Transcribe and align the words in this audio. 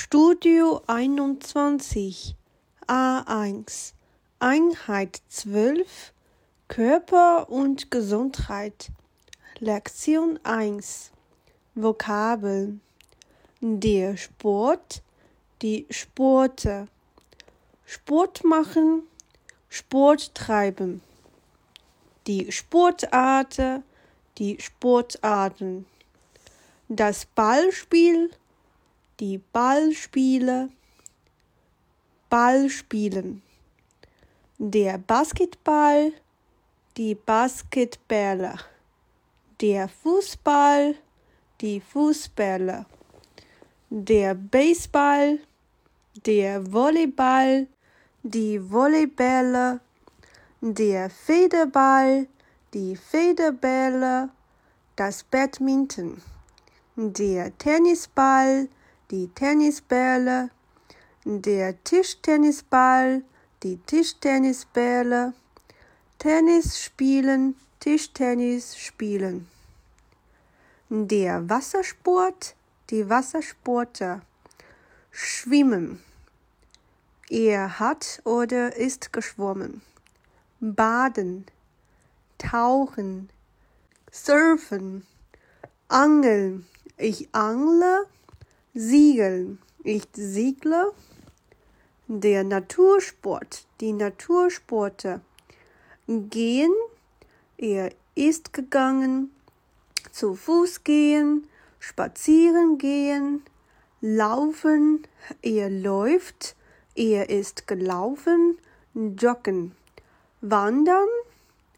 Studio 0.00 0.80
21 0.86 2.36
A1 2.86 3.94
Einheit 4.38 5.20
12 5.28 6.12
Körper 6.68 7.50
und 7.50 7.90
Gesundheit. 7.90 8.92
Lektion 9.58 10.38
1 10.44 11.10
Vokabeln 11.74 12.80
Der 13.60 14.16
Sport, 14.16 15.02
die 15.62 15.84
Sporte. 15.90 16.86
Sport 17.84 18.44
machen, 18.44 19.02
Sport 19.68 20.32
treiben. 20.32 21.02
Die 22.28 22.52
Sportarten, 22.52 23.82
die 24.38 24.60
Sportarten. 24.60 25.86
Das 26.88 27.26
Ballspiel, 27.26 28.30
die 29.20 29.38
Ballspiele, 29.38 30.68
Ballspielen, 32.30 33.42
der 34.58 34.98
Basketball, 34.98 36.12
die 36.96 37.14
Basketbälle, 37.14 38.54
der 39.60 39.88
Fußball, 39.88 40.94
die 41.60 41.80
Fußbälle, 41.80 42.86
der 43.90 44.34
Baseball, 44.34 45.40
der 46.24 46.72
Volleyball, 46.72 47.66
die 48.22 48.60
Volleybälle, 48.70 49.80
der 50.60 51.10
Federball, 51.10 52.28
die 52.72 52.94
Federbälle, 52.94 54.28
das 54.94 55.24
Badminton, 55.24 56.20
der 56.96 57.56
Tennisball, 57.58 58.68
die 59.10 59.28
Tennisbälle, 59.28 60.50
der 61.24 61.82
Tischtennisball, 61.84 63.22
die 63.62 63.78
Tischtennisbälle, 63.78 65.32
Tennis 66.18 66.82
spielen, 66.82 67.54
Tischtennis 67.80 68.76
spielen. 68.76 69.48
Der 70.90 71.48
Wassersport, 71.48 72.54
die 72.90 73.08
Wassersportler, 73.08 74.22
schwimmen. 75.10 76.02
Er 77.30 77.78
hat 77.78 78.20
oder 78.24 78.76
ist 78.76 79.12
geschwommen. 79.12 79.82
Baden, 80.60 81.46
tauchen, 82.38 83.30
surfen, 84.10 85.06
angeln. 85.88 86.66
Ich 86.96 87.28
angle, 87.32 88.06
Siegeln. 88.80 89.58
Ich 89.82 90.04
siegle. 90.12 90.92
Der 92.06 92.44
Natursport, 92.44 93.66
die 93.80 93.92
Natursporte. 93.92 95.20
Gehen, 96.06 96.72
er 97.56 97.90
ist 98.14 98.52
gegangen. 98.52 99.32
Zu 100.12 100.36
Fuß 100.36 100.84
gehen, 100.84 101.48
spazieren 101.80 102.78
gehen, 102.78 103.42
laufen, 104.00 105.02
er 105.42 105.70
läuft, 105.70 106.54
er 106.94 107.30
ist 107.30 107.66
gelaufen, 107.66 108.58
joggen, 108.94 109.72
wandern, 110.40 111.08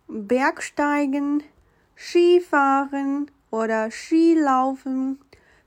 Bergsteigen, 0.06 1.44
Skifahren 1.96 3.30
oder 3.50 3.90
Skilaufen, 3.90 5.18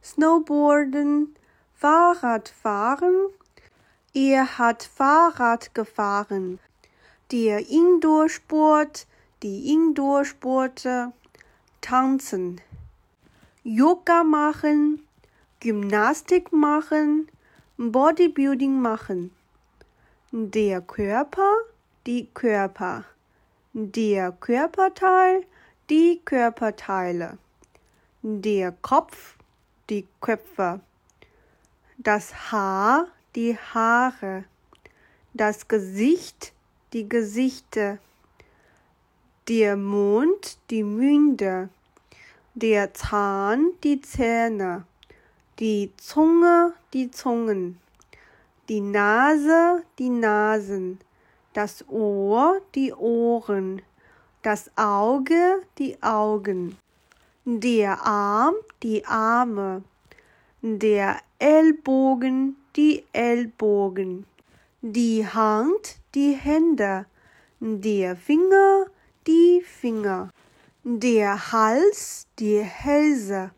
Snowboarden, 0.04 1.34
Fahrradfahren. 1.76 3.30
Er 4.14 4.58
hat 4.58 4.84
Fahrrad 4.84 5.74
gefahren. 5.74 6.60
Der 7.32 7.70
Indoorsport, 7.70 9.08
die 9.44 9.72
Indoorsporte, 9.72 11.14
tanzen, 11.80 12.60
Yoga 13.64 14.26
machen, 14.26 15.08
Gymnastik 15.62 16.52
machen, 16.52 17.30
Bodybuilding 17.78 18.82
machen. 18.82 19.32
Der 20.32 20.82
Körper, 20.82 21.56
die 22.06 22.28
Körper. 22.34 23.06
Der 23.72 24.34
Körperteil, 24.34 25.46
die 25.90 26.22
Körperteile. 26.26 27.38
Der 28.22 28.74
Kopf, 28.74 29.38
die 29.90 30.08
Köpfe, 30.22 30.80
das 31.98 32.52
Haar, 32.52 33.08
die 33.36 33.58
Haare, 33.58 34.46
das 35.34 35.68
Gesicht, 35.68 36.54
die 36.94 37.08
Gesichter, 37.10 37.98
der 39.48 39.76
Mund, 39.76 40.58
die 40.70 40.84
Münder, 40.84 41.70
der 42.54 42.94
Zahn, 42.94 43.72
die 43.84 44.00
Zähne, 44.00 44.86
die 45.60 45.92
Zunge, 45.98 46.74
die 46.94 47.12
Zungen, 47.12 47.80
die 48.70 48.80
Nase, 48.80 49.84
die 50.00 50.10
Nasen, 50.10 51.00
das 51.54 51.88
Ohr, 51.90 52.62
die 52.74 52.94
Ohren, 52.94 53.82
das 54.44 54.72
Auge, 54.78 55.62
die 55.78 56.02
Augen 56.02 56.78
der 57.46 58.06
Arm, 58.06 58.56
die 58.84 59.06
Arme, 59.06 59.84
der 60.62 61.20
Ellbogen, 61.40 62.56
die 62.76 63.04
Ellbogen, 63.12 64.26
die 64.82 65.28
Hand, 65.28 65.98
die 66.16 66.34
Hände, 66.34 67.06
der 67.60 68.16
Finger, 68.16 68.86
die 69.28 69.62
Finger, 69.62 70.30
der 70.84 71.52
Hals, 71.52 72.28
die 72.40 72.62
Hälse, 72.62 73.52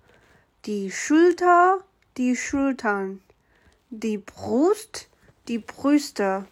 die 0.66 0.90
Schulter, 0.90 1.80
die 2.18 2.36
Schultern, 2.36 3.22
die 3.92 4.18
Brust, 4.18 5.10
die 5.48 5.60
Brüste, 5.60 6.46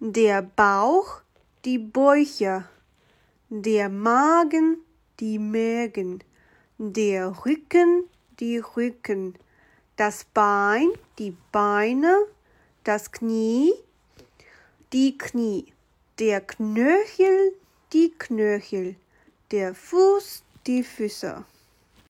der 0.00 0.42
Bauch, 0.42 1.20
die 1.64 1.78
Bäuche, 1.78 2.64
der 3.48 3.88
Magen, 3.88 4.78
die 5.20 5.38
Mägen, 5.38 6.22
der 6.78 7.44
Rücken, 7.44 8.04
die 8.38 8.58
Rücken, 8.58 9.34
das 9.96 10.24
Bein, 10.24 10.88
die 11.18 11.36
Beine, 11.52 12.26
das 12.84 13.10
Knie, 13.12 13.72
die 14.92 15.16
Knie, 15.16 15.72
der 16.18 16.40
Knöchel, 16.40 17.54
die 17.92 18.12
Knöchel, 18.18 18.96
der 19.50 19.74
Fuß, 19.74 20.42
die 20.66 20.82
Füße. 20.82 21.44